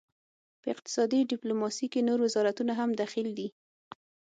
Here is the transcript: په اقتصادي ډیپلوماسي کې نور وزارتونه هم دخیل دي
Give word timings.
په 0.61 0.67
اقتصادي 0.73 1.19
ډیپلوماسي 1.31 1.87
کې 1.93 2.05
نور 2.07 2.19
وزارتونه 2.25 2.71
هم 2.79 2.89
دخیل 3.01 3.29
دي 3.37 3.47